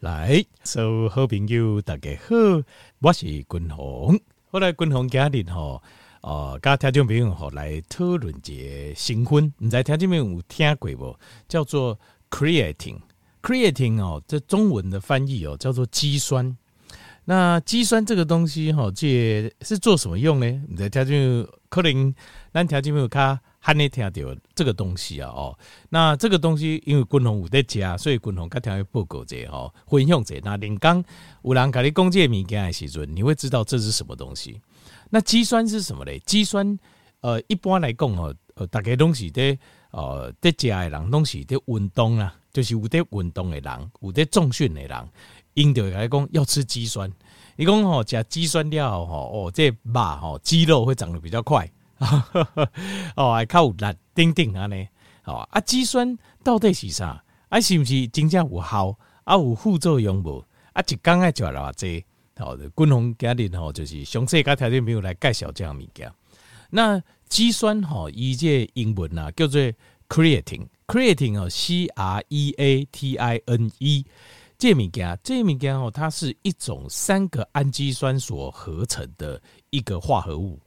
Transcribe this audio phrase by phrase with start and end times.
[0.00, 2.36] 来，所有好朋友大家好，
[3.00, 4.16] 我是君鸿。
[4.48, 5.82] 后来君鸿家里吼，
[6.20, 11.18] 呃，跟听众朋友吼来讨论一个新闻，唔知听众朋友有听过不？
[11.48, 11.98] 叫做
[12.30, 16.56] creatine，creatine 哦，这中文的翻译哦叫做肌酸。
[17.24, 20.46] 那肌酸这个东西哈，这是做什么用呢？
[20.68, 22.14] 你在听众可能
[22.52, 23.40] 咱听众朋友卡。
[23.60, 30.36] 还没听到这个东西啊，哦，那这个东西因为军红有在加，所以军红跟听会报告者吼，分享者。
[30.42, 31.04] 那林刚
[31.42, 34.60] 有人给你讲这个物件的时阵，你会知道这是什么东西。
[35.10, 36.18] 那肌酸是什么嘞？
[36.24, 36.78] 肌酸
[37.20, 39.58] 呃，一般来讲哦，呃，大概东西在
[39.90, 45.08] 呃在加的人，东西在运动啦，就是有在运动的人，有在重训的人，
[45.54, 47.12] 因着来讲要吃肌酸。
[47.56, 51.68] 你讲吼，加肌酸料哦，哦，这肉哦，肌肉会长得比较快。
[53.16, 53.76] 哦，还靠力
[54.14, 54.86] 顶顶安尼？
[55.24, 57.22] 哦，啊，肌酸到底是啥？
[57.48, 58.96] 啊，是不是真正有效？
[59.24, 60.44] 啊，有副作用无？
[60.72, 62.04] 啊，一讲爱就来话这，
[62.36, 66.10] 好的，军红家里吼就是详细甲条件朋友来介绍这样物件。
[66.70, 69.60] 那肌酸吼，伊这英文啊叫做
[70.08, 74.06] creatine，creatine 哦，C R E A T I N E，
[74.56, 79.40] 这物件，这物件哦，它是一种三个氨基酸所合成的
[79.70, 80.58] 一个化合物。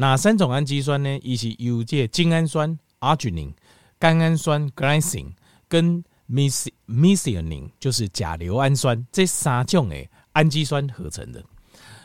[0.00, 1.18] 哪三种氨基酸呢？
[1.22, 3.52] 一是有这精氨酸 （arginine）、
[3.98, 5.32] 甘氨酸 （glycine）
[5.66, 11.42] 跟 methionine，就是甲硫氨酸这三种诶氨基酸合成的。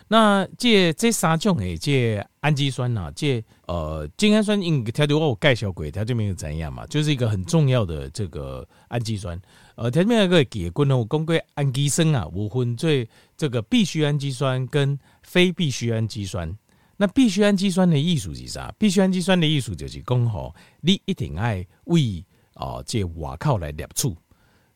[0.07, 6.87] 那这这三种诶这氨基酸呐，这呃精氨酸，应条条我介绍过，它这边有怎样嘛？
[6.87, 9.39] 就是一个很重要的这个氨基酸。
[9.75, 16.57] 呃，它这边有个结构呢，我讲过氨基酸啊，无分最这个必需氨基酸跟非必需氨基酸。
[16.97, 18.73] 那必需氨基酸的意思是啥？
[18.77, 22.23] 必需氨基酸的意思就是讲吼，你一定爱为
[22.55, 24.15] 哦这外口来摄取，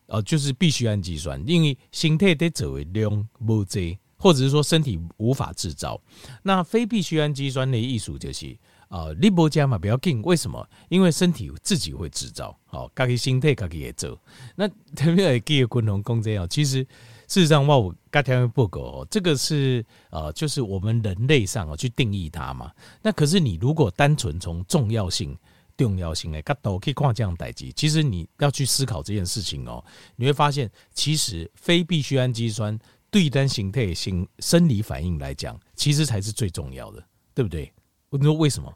[0.08, 6.02] 哦就是必需氨基酸，因为身体得做的量无济，或者是说身体无法制造。
[6.42, 8.58] 那非必需氨基酸的意思就是
[8.90, 10.68] 啊，你不加嘛不要紧，为什么？
[10.90, 14.20] 因为身体自己会制造，好，自己身体自己也做。
[14.56, 16.86] 那特别会记得共同讲这样，其实。
[17.28, 22.72] 事实上，我刚才报告哦，这个是呃，就是我们人类上哦去定义它嘛。
[23.02, 25.38] 那可是你如果单纯从重要性、
[25.76, 29.84] 重要性来角度可以看这样代志，其实你要去思考这件事情哦，
[30.16, 32.80] 你会发现，其实非必需氨基酸
[33.12, 37.04] 对单形态性生理反应来讲，其实才是最重要的，
[37.36, 37.72] 对不对？
[38.10, 38.74] 我说为什么？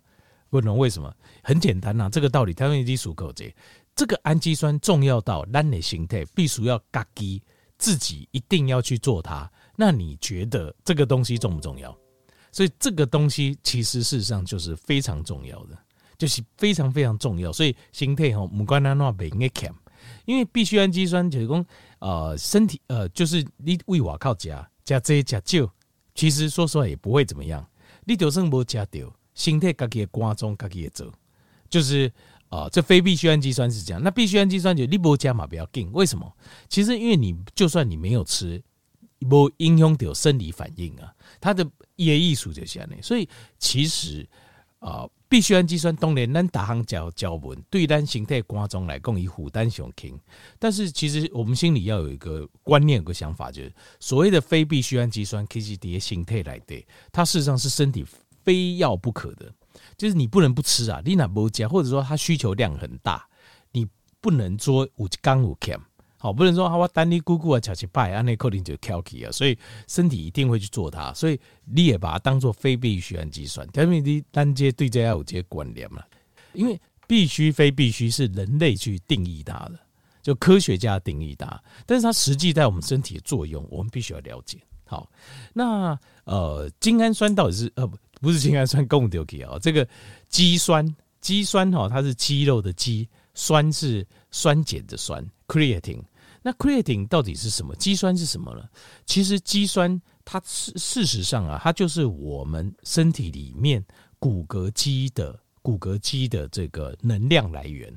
[0.49, 1.15] 问了为什么？
[1.41, 3.55] 很简单呐、啊，这个道理，台湾已经熟口这
[3.95, 7.41] 这个氨基酸重要到单的形态必须要嘎基。
[7.81, 11.97] 自己一定要去做它，那你觉得这个东西重不重要？
[12.51, 15.75] 所以这个东西其实事实上就是非常重要的，
[16.15, 17.51] 就是非常非常重要。
[17.51, 19.73] 所以心态吼，不管哪哪边个看，
[20.25, 21.65] 因为必需氨基酸就是讲
[21.97, 25.73] 呃身体呃就是你为我靠加加这加少，
[26.13, 27.67] 其实说实话也不会怎么样。
[28.05, 28.99] 你就算没加到，
[29.33, 31.11] 身体自己的肝脏自己也做，
[31.67, 32.13] 就是。
[32.51, 36.29] 啊，这非必需氨基酸是这样，那必需氨基酸就你不加嘛比较紧，为什么？
[36.67, 38.61] 其实因为你就算你没有吃，
[39.29, 42.89] 不影响有生理反应啊，它的业艺术就这样。
[43.01, 44.27] 所以其实
[44.79, 50.19] 啊，必需氨基酸当然咱大行教教文对咱形态观众来讲以负担上轻，
[50.59, 58.05] 但是其实我们心里要有一个观念，有个想法，就是所谓的非必需氨基酸 K G D 形态来对，它事实上是身体
[58.43, 59.49] 非要不可的。
[59.97, 63.27] 就是你不能不吃啊，你那不加，或者说它需求量很大，
[63.71, 63.87] 你
[64.19, 65.79] 不能说五刚五 cam，
[66.17, 76.03] 好，不能说我单你姑姑啊，巧去拜啊，那扣零就挑起啊，所以身体一定会去做它，所以你也把它当做非必需氨基酸，因为你单接对这要有这些关联嘛，
[76.53, 79.79] 因为必须非必须是人类去定义它的，
[80.21, 84.59] 就科学家定义它，但是它实际在我们身体的作用，我们必须要了解。
[84.85, 85.09] 好，
[85.53, 87.97] 那呃，精氨酸到底是呃不？
[88.21, 89.57] 不是精氨酸，共丢给啊。
[89.61, 89.85] 这个
[90.29, 96.01] 肌酸，肌酸哈，它是肌肉的肌，酸是酸碱的酸，creatine。
[96.41, 97.75] 那 creatine 到底是什么？
[97.75, 98.63] 肌酸是什么呢？
[99.05, 103.83] 其实肌酸它事事实上啊，它就是我们身体里面
[104.19, 107.93] 骨骼肌的骨骼肌的这个能量来源。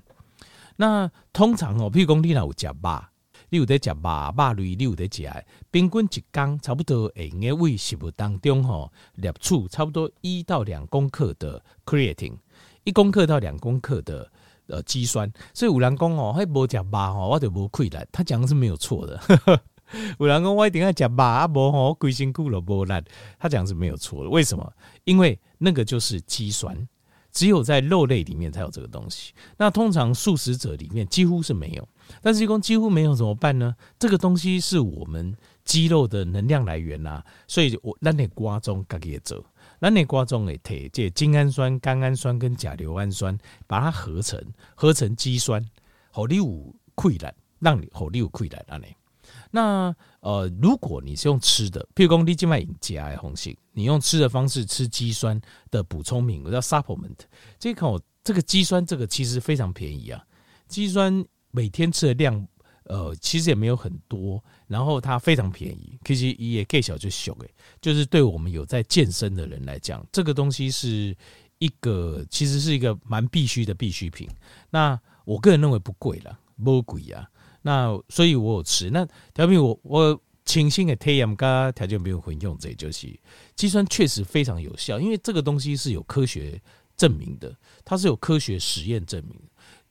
[0.76, 3.10] 那通常哦，譬如讲你老有吃肉。
[3.50, 3.96] 你有在食肉
[4.36, 8.90] 肉类，你有在食，平均一缸差不多会用个胃食物当中吼，
[9.22, 12.36] 摄取差不多一到两公克的 creatine，
[12.84, 14.30] 一公克到两公克的
[14.66, 15.30] 呃肌酸。
[15.52, 17.98] 所以有人讲哦，还无食肉吼，我就无亏力。
[18.10, 19.20] 他讲的是没有错的。
[20.18, 22.92] 有人讲我一定要食肉啊，无吼规身躯都无力。
[23.38, 24.30] 他讲是没有错的。
[24.30, 24.72] 为什么？
[25.04, 26.76] 因为那个就是肌酸，
[27.30, 29.32] 只有在肉类里面才有这个东西。
[29.56, 31.88] 那通常素食者里面几乎是没有。
[32.22, 33.74] 但是一共几乎没有怎么办呢？
[33.98, 39.44] 这个东西是我们肌肉的能量来源呐、啊，所以我咱得瓜中自己也做，
[39.80, 43.36] 咱得瓜中诶，铁这精氨酸、甘氨酸跟甲硫氨酸，
[43.66, 44.40] 把它合成，
[44.74, 45.64] 合成肌酸，
[46.10, 48.86] 好你有溃烂，让你好你有溃烂安尼。
[49.50, 55.40] 那呃，如果你是用吃的，譬如说你静脉引加的红杏，你用吃的方式吃肌酸
[55.70, 57.18] 的补充品，我叫 supplement。
[57.58, 60.22] 这口这个肌酸这个其实非常便宜啊，
[60.66, 61.24] 肌酸
[61.54, 62.44] 每天吃的量
[62.86, 67.48] 呃其实也没有很多，然后它非常便宜，其实也给小就小诶，
[67.80, 71.16] 就是对我们有在健身的人来讲，这个东西是
[71.58, 74.28] 一个其实是一个蛮必须的必需品。
[74.68, 77.30] 那我个人认为不贵了，不贵啊。
[77.62, 83.08] 那所以，我有吃那调品，我我清新的体验跟条件没有混用，这就是
[83.56, 86.60] 肌酸确实非常有效，因为这个东西是有科学
[86.94, 89.40] 证明的，它是有科学实验证明，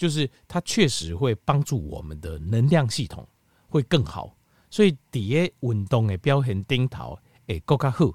[0.04, 3.26] 就是它确实会帮助我们的能量系统
[3.70, 4.36] 会更好，
[4.70, 7.18] 所以底下运动的表现顶头
[7.48, 8.12] 诶够卡好。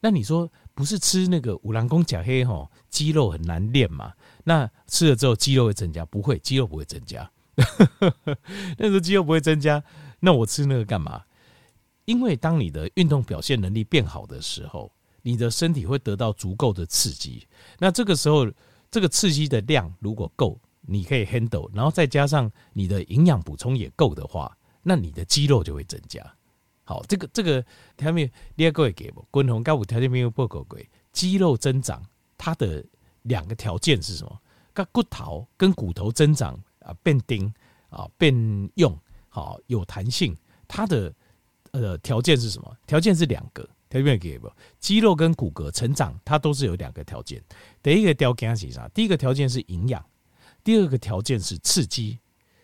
[0.00, 4.12] 那你说不是吃那个五郎公甲黑吼，肌肉很难练嘛？
[4.42, 6.04] 那吃了之后肌肉会增加？
[6.06, 7.30] 不会，肌肉不会增加。
[8.76, 9.80] 那时候肌肉不会增加，
[10.18, 11.22] 那我吃那个干嘛？
[12.04, 14.92] 因为当你的运动表现能力变好的时候，
[15.22, 17.46] 你的身体会得到足够的刺激。
[17.78, 18.44] 那这个时候，
[18.90, 20.58] 这个刺激的量如果够，
[20.88, 26.24] 你可以 handle，然后再加上你的营养补充也够的话，那你的肌肉就会增加。
[26.84, 27.64] 好，这个这个
[27.96, 29.24] 条件你也各位给不？
[29.30, 32.02] 滚红高五条件没有不够贵，肌肉增长
[32.36, 32.84] 它的
[33.22, 34.40] 两个条件是什么？
[34.72, 36.58] 跟骨头跟骨头增长。
[36.80, 37.52] 啊，变丁
[37.90, 38.32] 啊，变
[38.76, 38.98] 用
[39.28, 40.34] 好有弹性，
[40.66, 41.12] 它的
[41.72, 42.76] 呃条件是什么？
[42.86, 44.50] 条件是两个，条件给不？
[44.80, 47.44] 肌肉跟骨骼成长，它都是有两个条件。
[47.82, 48.88] 第一个条件是啥？
[48.94, 50.02] 第一个条件是营养，
[50.62, 52.18] 第二个条件是刺激。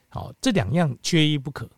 [0.09, 1.69] 好，这两样缺一不可。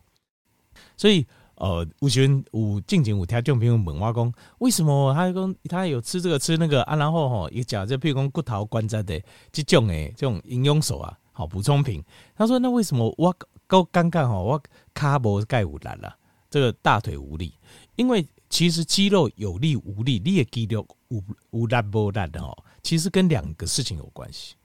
[0.95, 1.25] 所以
[1.55, 6.95] 呃，有时候有进前有听众朋友问我讲，为什么他讲他有吃这个吃那个啊？
[6.95, 9.21] 然后吼，一讲就譬如讲骨头关节的
[9.51, 11.17] 这种诶，这种营养素啊。
[11.31, 12.03] 好补充品，
[12.35, 13.31] 他说：“那为什么我
[13.67, 14.41] 够尴尬吼？
[14.41, 16.17] 我卡脖盖无力了，
[16.49, 17.53] 这个大腿无力，
[17.95, 24.55] 因为其实肌肉有力无力，你的肌肉无无力不力的吼，其实跟两个事情有关系。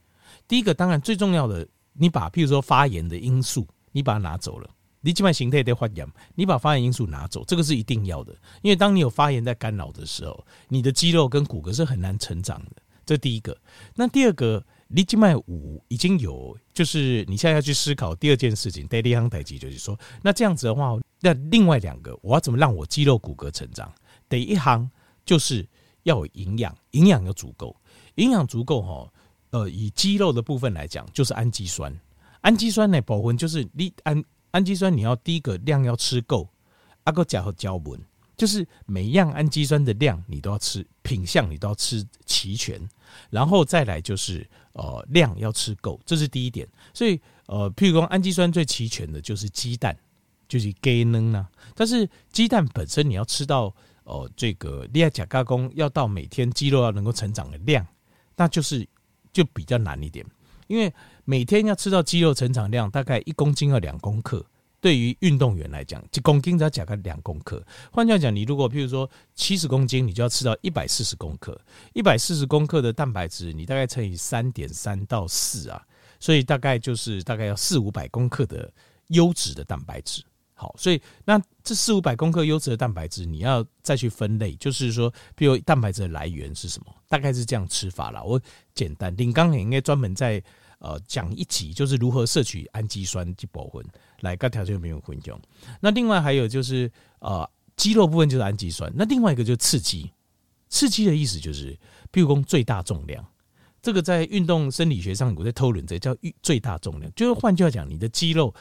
[0.47, 4.69] 第一个当然最重要的，你把譬如说发炎的因素，你把它拿走了，
[5.01, 12.83] 你基本形态得发炎，你把发炎因素拿走，这个是一定要的，因为当你有发炎在干扰的时候，你的肌肉跟骨骼是很难成长的。
[13.05, 13.57] 这第一个，
[13.95, 18.87] 那第二个。”你静脉五已经有，就是你现在要去思考第二件事情。
[18.87, 23.91] 第二行代志就是说，那这样子的话，那另外两个我要怎么让我肌肉骨骼成长？
[24.29, 24.87] 第一行
[25.25, 25.67] 就是
[26.03, 27.75] 要有营养，营养要足够，
[28.17, 29.11] 营养足够哈。
[29.53, 31.97] 呃，以肌肉的部分来讲，就是氨基酸。
[32.41, 36.49] 氨基酸呢，部分就是你氨氨基酸，你要第一个量要吃够，
[37.05, 38.01] 阿个加和胶纹。
[38.35, 42.81] 就是每一样氨基酸的量你都要吃，品相你都要吃齐全，
[43.31, 46.67] 然后再来就是呃量要吃够，这是第一点。
[46.93, 49.97] 所以呃，譬如说氨基酸最齐全的就是鸡蛋，
[50.49, 51.49] 就是鸡卵啊。
[51.75, 53.73] 但是鸡蛋本身你要吃到
[54.05, 57.87] 呃这个利亚甲加工要到每天肌肉要能够成长的量，
[58.35, 58.85] 那就是
[59.33, 60.25] 就比较难一点，
[60.67, 60.93] 因为
[61.25, 64.45] 每天要吃到肌肉成长量大概一公斤要两公克。
[64.81, 67.65] 对于运动员来讲，一公斤只要加个两公克。
[67.93, 71.57] 换句话讲，你如果譬如说七十公斤，你就要吃到一百四十公克。
[71.93, 75.81] 一百四十公克的蛋白质，你大概乘以三点三到四啊，
[76.19, 78.69] 所以大概就是大概要四五百公克的
[79.07, 80.21] 优质的蛋白质。
[80.63, 86.95] 好，所以那这四五百公克优质的蛋白质，你要再去分类，就是说，譬如蛋白质的来源是什么？
[87.09, 88.23] 大概是这样吃法啦。
[88.23, 88.41] 我
[88.75, 90.43] 简单，林刚也应该专门在。
[90.85, 93.87] 呃，讲一集就是如何摄取氨基酸及保魂，
[94.19, 95.41] 来各条件没有混用。
[95.79, 96.91] 那另外还有就是，
[97.21, 98.93] 呃，肌肉部分就是氨基酸。
[98.93, 100.11] 那另外一个就是刺激，
[100.71, 101.79] 刺激的意思就是，
[102.11, 103.25] 比如说最大重量。
[103.81, 107.13] 这个在运动生理学上，我在讨论这叫最大重量。
[107.15, 108.53] 就是换句话讲，你的肌肉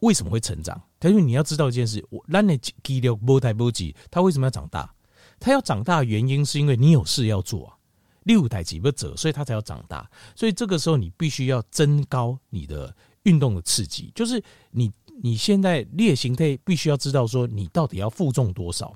[0.00, 0.80] 为什么会成长？
[1.02, 4.92] 因为你要知道一件事，我让你肌肉不太不肌，它为什么要长大？
[5.38, 7.76] 它要长大的原因是因为你有事要做啊。
[8.24, 10.10] 六台几不走，所以它才要长大。
[10.34, 14.90] 所以这个时候你必须要增高你的运动的刺激，就是你
[15.22, 18.92] 你现在列形态必须要知道说你到底要负重多少。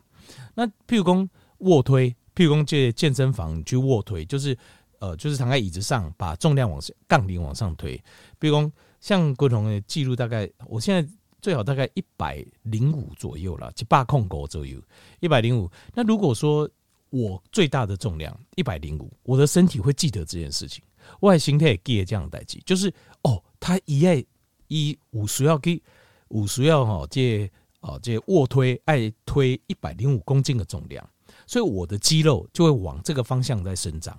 [0.52, 1.28] 那譬如说
[1.58, 4.58] 卧推，譬如说去健身房去卧推，就是
[4.98, 7.96] 呃就是躺在椅子上把重量往上杠铃往上推。
[8.40, 14.80] 譬如说像郭同的记录大概，我现在最好大概一百零五左右了，就八控狗左右
[15.20, 15.70] 一百零五。
[15.94, 16.68] 那如果说
[17.08, 20.84] 我最大的重量一百零五，我的身体会记得这件事情。
[21.18, 22.92] 我的心态也记得这样代记，就是
[23.22, 24.22] 哦，他一爱
[24.68, 25.82] 一五十要给
[26.28, 31.08] 五十要哈借哦这卧推爱推一百零五公斤的重量，
[31.46, 34.16] 所以我的肌肉就会往这个方向在生长。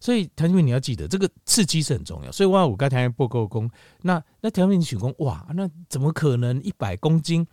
[0.00, 2.32] 所以谭俊你要记得这个刺激是很重要。
[2.32, 3.70] 所以哇，我刚才报告功，
[4.02, 7.46] 那那谭俊你举功哇，那怎么可能一百公斤？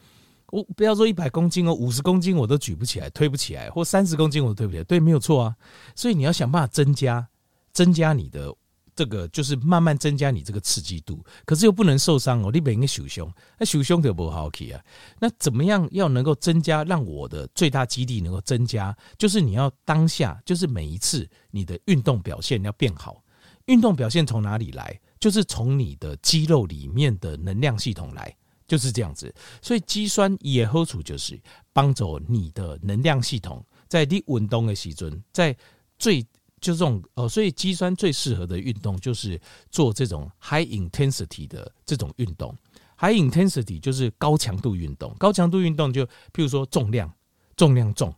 [0.52, 4.84] 我不要说一百公斤哦，五十公斤我都举不起来，推不起来，或三十公斤我都推不起来。
[4.86, 5.56] 对，没有错啊。
[5.94, 7.28] 所以你要想办法增加，
[7.74, 8.56] 增加你的
[8.98, 11.24] 这个，就是慢慢增加你这个刺激度。
[11.46, 14.84] 可是又不能受伤哦，你别应该受胸，那受伤就不好去啊。
[15.20, 18.94] 那怎么样要能够增加，让我的最大肌力能够增加？
[19.18, 23.24] 就是你要当下，就是每一次你的运动表现要变好。
[23.68, 25.00] 运动表现从哪里来？
[25.20, 28.36] 就是从你的肌肉里面的能量系统来。
[28.68, 31.40] 就是这样子，所以肌酸也好处就是
[31.72, 35.56] 帮助你的能量系统在你运动的时阵，在
[35.98, 36.22] 最
[36.60, 42.56] 就这种呃，所以肌酸最适合的运动就是做这种 high intensity 的这种运动。
[43.00, 47.14] high intensity 就是高强度运动，高强度运动就譬如说重量，
[47.56, 48.14] 重量重，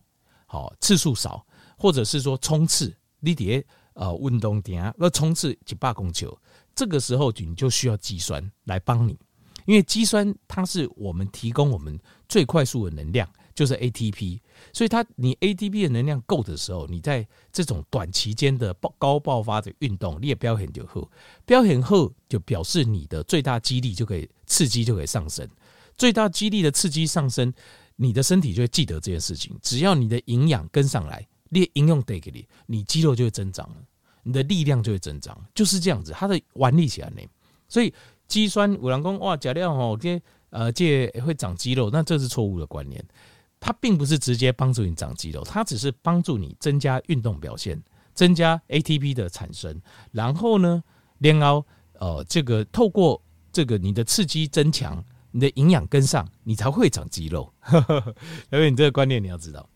[0.45, 1.45] 好次数少，
[1.77, 6.37] 或者是说冲刺，你底下呃运动点啊要冲刺几百公球，
[6.73, 9.19] 这个时候你就需要肌酸来帮你。
[9.65, 13.29] 因为肌酸它是我们提供我们最快速的能量，
[13.59, 14.39] 就是 ATP，
[14.71, 21.05] 所以它你 ATP 的能量够的时候，你在这种短期间的爆高爆发的运动，你也表现就好，
[21.45, 25.45] 表现好就表示你的最大肌力就可以刺激就可以上升，
[25.97, 27.53] 最大肌力的刺激上升，
[27.97, 29.53] 你的身体就会记得这件事情。
[29.61, 33.69] 只要你的营养跟上来，你的营养带给你，你肌肉就会增长，
[34.23, 37.21] 你的力量就会增长，就是这样子，它的玩力起来呢，
[37.67, 37.93] 所以。
[38.29, 43.03] 肌酸，有人讲哇，假料吼，这呃，这会长肌肉，那这是错误的观念。
[43.59, 47.81] 它并不是直接帮助你长肌肉，它只是帮助你增加运动表现，
[48.13, 49.81] 增加 ATP 的产生。
[50.11, 50.81] 然后呢，
[51.19, 57.53] 然后呃，这个透过这个你的刺激增强，你的营养跟上，你才会长肌肉。
[58.51, 59.67] 因为你这个观念你要知道。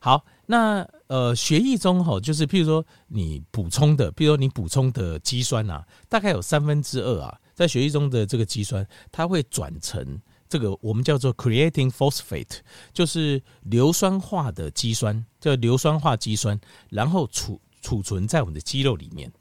[0.00, 7.40] 好，那呃，血液中哈，就是譬如说你补充的，譬如说你补充的肌酸啊，大概有三分之二啊。
[7.54, 12.58] 在血液中的这个肌酸，它会转成这个我们叫做 creating phosphate，
[12.92, 16.60] 就是硫酸化的肌酸，叫硫酸化肌酸，
[16.90, 19.32] 然后储储存在我们的肌肉里面。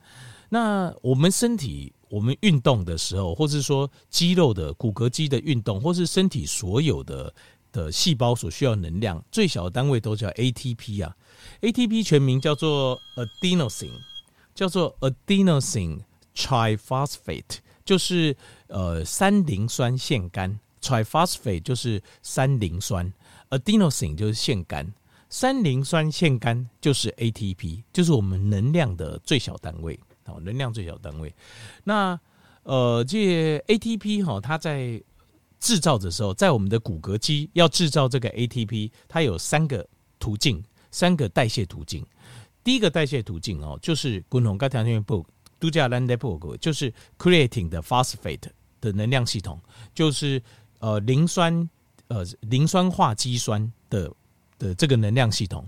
[0.50, 7.34] 那我们身体我们运动的时候，或是说肌肉的骨骼肌的运动，或是身体所有的
[7.72, 11.16] 的细胞所需要能量，最小的单位都叫 ATP 啊。
[11.62, 14.00] ATP 全名叫做 adenosine，
[14.54, 16.02] 叫做 adenosine
[16.36, 17.60] triphosphate。
[17.84, 18.36] 就是
[18.66, 23.12] 呃三磷酸腺苷，triphosphate 就是三磷酸
[23.50, 24.86] ，adenosine 就是腺苷，
[25.30, 31.34] 三磷酸腺苷就是 ATP，就是我们能量的最小单位，好，能量最小单位。
[31.84, 32.20] 那
[32.64, 35.02] 呃这 ATP 哈，它在
[35.60, 39.88] 制造的时候，在我们的骨骼肌要制造这个 ATP，它有三个
[40.20, 42.06] 途径，三个代谢途径。
[42.64, 45.26] 第一个代谢途径哦，就是滚筒刚条件不。
[45.58, 48.50] 度假兰德伯格就是 creatine 的 phosphate
[48.82, 49.60] 的能量系统，
[49.96, 50.40] 就是
[50.80, 51.70] 呃磷酸
[52.08, 54.12] 呃磷酸化肌酸的
[54.58, 55.68] 的这个能量系统。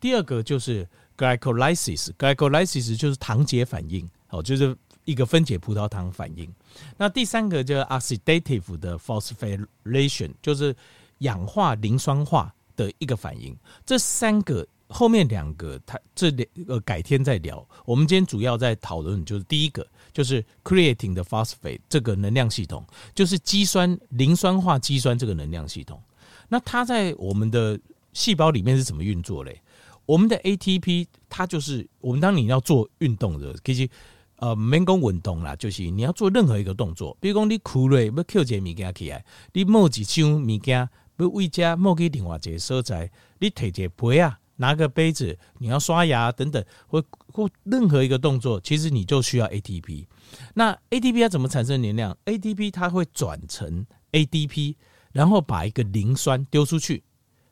[0.00, 6.52] 第二个就是 glycolysis，glycolysis 就是糖解反应，哦，就是一个分解葡萄糖反应。
[6.96, 10.74] 那第三个就是 oxidative 的 phosphorylation，就是
[11.18, 13.56] 氧化磷酸化的一个反应。
[13.84, 14.66] 这三个。
[14.90, 17.62] 后面两个，它这两个改天再聊。
[17.84, 22.84] 我们今天主要在讨论，就是第一个，就是 creating the phosphate 这个能量系统，
[23.14, 26.02] 就是肌酸磷酸化肌酸这个能量系统。
[26.48, 27.78] 那它在我们的
[28.12, 29.60] 细胞里面是怎么运作嘞？
[30.06, 33.88] 我们的 ATP 它就是我们当你要做运动的，其实
[34.36, 40.88] 呃没讲运动啦，就是你要做任何一个动作，比如讲你苦累要捡一个物件起来，你摸几箱物件
[41.18, 44.38] 要回家摸去另外一个所在，你提一个杯啊。
[44.58, 50.06] 拿个杯子，你要刷牙等等，或或任何一个动作，其实你就需要 ATP。
[50.54, 54.76] 那 ATP 要怎么产生能量？ATP 它会转成 ADP，
[55.12, 57.02] 然后把一个磷酸丢出去，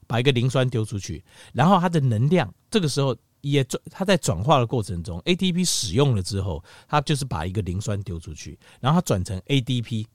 [0.06, 10.06] 把一个磷酸丢出去，然后它的能量这个时候也转，它在转化的过程中，ATP 使用了之后，它就是把一个磷酸丢出去，然后它转成 ADP。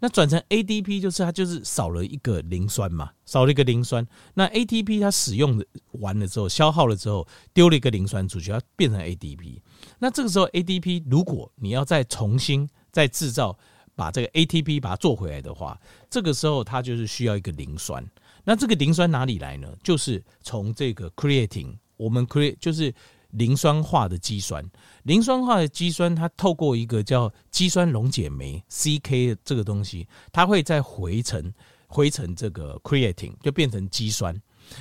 [0.00, 4.06] 那转成 ADP 就是它就是少了一个磷酸嘛，少了一个磷酸。
[4.34, 9.60] 那 ATP 它使用完了之后，消耗了之后，丢了一个磷酸出去，它变成 ADP。
[9.98, 13.56] 那这个时候 ADP 如果你要再重新再制造，
[13.94, 18.04] 把这个 ATP 把它做回来的话，这个时候它就是需要一个磷酸。
[18.44, 19.68] 那这个磷酸哪里来呢？
[19.84, 22.92] 就是从这个 creatine，我们 creat 就是
[23.32, 24.64] 磷酸化的肌酸。
[25.02, 31.52] 磷酸化的肌酸，它透过一个叫肌酸溶解酶 （CK） 这个东西，它会再回成
[31.86, 34.34] 回成这个 creatine，就变成肌酸。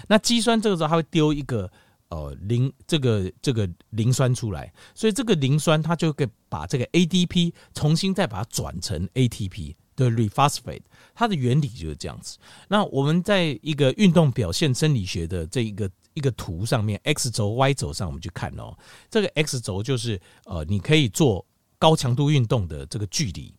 [0.08, 1.70] 那肌酸这个时候，它会丢一个
[2.10, 10.84] 呃磷这个这个磷酸出来，所以这个磷酸它就可以把这个 ADP 重新再把它转成 ATP 的 rephosphate。
[11.16, 12.38] 它的原理就是这样子。
[12.68, 15.90] 那我们在一个运动表现生理学的这一个。
[16.14, 18.78] 一个图上面，X 轴、Y 轴上，我们去看哦。
[19.10, 21.46] 这个 X 轴就是呃，你可以做
[21.80, 23.54] 高强度运动的这个距离。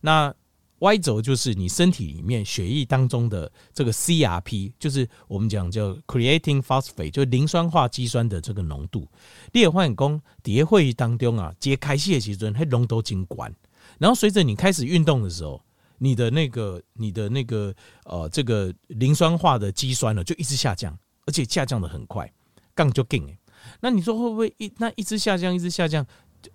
[0.00, 0.34] 那
[0.78, 9.08] Y 轴就是你身体里面血液当中的这个 CRP，就是我们讲叫 creating phosphate，就磷酸化肌酸的这个浓度。
[9.52, 13.36] 你也发现讲，在会议当中啊，揭开谢其中，它浓度真高。
[13.98, 15.58] 然后随着你开始运动的时候，
[15.96, 20.96] 你的那个、你的那个呃，这个磷酸化的肌酸呢，就一直下降。
[21.26, 22.32] 而且下降的很快，
[22.74, 23.38] 杠就劲哎。
[23.80, 26.06] 那你说会不会一那一直下降，一直下降，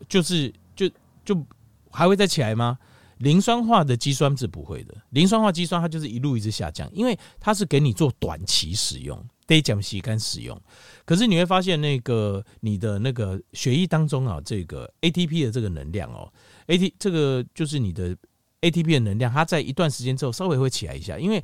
[0.08, 0.90] 就是就
[1.25, 1.46] 就
[1.92, 2.80] 还会再起来吗？
[3.18, 10.60] 磷酸化的肌酸是不会的，磷酸化肌酸它就是一路一直下降，因为它是给你做短期使用，得讲吸干使用。
[11.06, 16.32] 可是你会发现，那个你的那个血液当中啊，这个 ATP 的这个能量哦
[16.68, 18.16] ，AT 这个就是你的
[18.62, 21.44] ATP 的能量，它在一段时间之后稍微会起来一下，因为。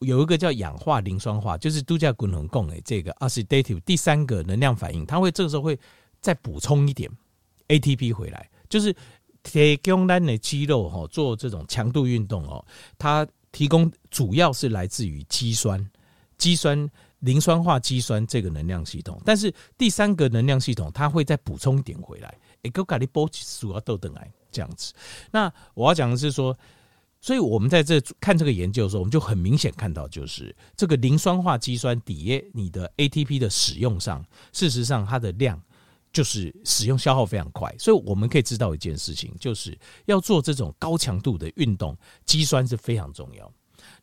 [0.00, 5.78] 有一个叫氧化磷酸化，就是度假滚轮共诶，这个 oxidative 第三个能量反应，它会这个时候会
[6.20, 7.10] 再补充一点
[7.68, 8.94] ATP 回来，就是
[9.42, 12.62] 提供咱的肌肉哈做这种强度运动哦，
[12.98, 15.82] 它提供主要是来自于肌酸、
[16.36, 16.88] 肌酸、
[17.20, 24.92] 磷酸化肌酸这个能量系统，但是第三个能量系统它会再补充一点回来，诶，够咖哩波起数啊豆等来这样子。
[25.30, 26.54] 那我要讲的是说。
[27.26, 35.60] 所以，我们在这看这个研究的时候，我们就很明显看到，就是这个磷酸化肌酸底液你的 ATP 的使用上，事实上它的量
[36.12, 37.74] 就是使用消耗非常快。
[37.80, 43.52] 所以，我们可以知道一件事情，就是要做这种高强度的运动，肌酸是非常重要。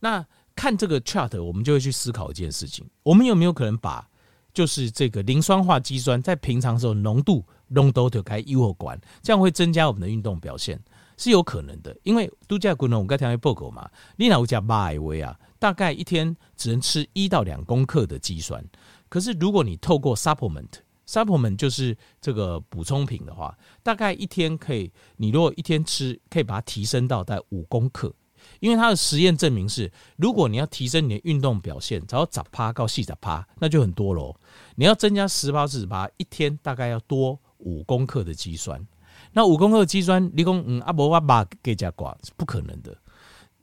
[0.02, 4.06] 那看这个 chart，我们就会去思考一件事情：我们有没有可能把
[4.54, 10.78] 就是这个磷酸化肌酸在平常时候浓度浓度就开优活管，这样会增加我们的运动表现。
[11.18, 18.64] 是有可能的，因为度假滚轮我刚才报告嘛，你那有加八艾维啊，大概一天只能吃一到两公克的肌酸。
[19.10, 28.14] 可是如果你透过 supplement，supplement 就是这个补充品的话，大概一天可以，你如果一天吃，可以把它提升到在五公克。
[28.60, 34.36] 因为它的实验证明是，如果你要提升你的运动表现，只要十趴到四十趴，那就很多喽。
[34.76, 38.86] 你要增加十趴四十趴，一天大概要多五公克的肌酸。
[39.34, 42.96] 那五公克的肌酸，你讲嗯阿伯我把给加挂是不可能的。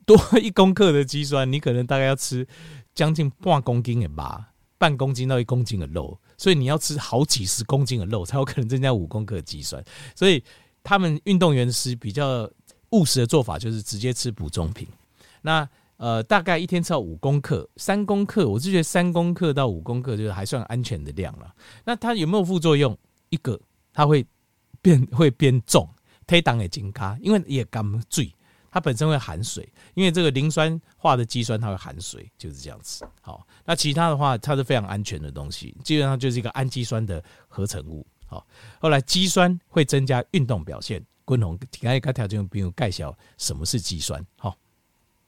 [0.05, 2.45] 多一公克的肌酸，你可能大概要吃
[2.95, 9.81] 将近半公斤的吧，半公斤到一公斤的肉，所以你要吃好几十公斤的肉，才有可能增加五公克的肌酸。
[10.17, 10.43] 所以
[10.83, 12.51] 他们运动员是比较
[12.91, 14.89] 务实的做法，就是直接吃补充品。
[15.43, 21.55] 那呃，大概一天吃到五公克，三公克，我是觉得三公克到五公克就是还算安全的量了。
[21.85, 22.99] 那它有没有副作用？
[23.29, 23.61] 一个，
[23.93, 24.27] 它会。
[24.83, 25.89] 变会变重，
[26.27, 28.35] 推挡也增加，因为也干醉，
[28.71, 33.07] 它本身会含水，因为这个磷酸化的肌酸它会含水，就是这样子。
[33.21, 38.07] 好，那其他的话，它是非常安全的东西，基本上就是一个氨基酸的合成物。
[38.27, 38.47] 好，
[38.79, 44.57] 后来肌酸会增加运动表现，滚红，刚才条件比如介绍什么是肌酸，好。